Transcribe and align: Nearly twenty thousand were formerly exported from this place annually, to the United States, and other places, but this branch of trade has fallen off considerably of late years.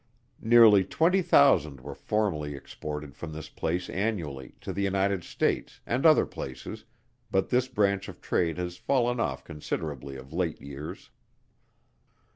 Nearly 0.41 0.83
twenty 0.83 1.21
thousand 1.21 1.79
were 1.79 1.93
formerly 1.93 2.55
exported 2.55 3.15
from 3.15 3.33
this 3.33 3.49
place 3.49 3.87
annually, 3.87 4.55
to 4.61 4.73
the 4.73 4.81
United 4.81 5.23
States, 5.23 5.79
and 5.85 6.07
other 6.07 6.25
places, 6.25 6.85
but 7.29 7.49
this 7.49 7.67
branch 7.67 8.09
of 8.09 8.19
trade 8.19 8.57
has 8.57 8.77
fallen 8.77 9.19
off 9.19 9.43
considerably 9.43 10.15
of 10.15 10.33
late 10.33 10.59
years. 10.59 11.11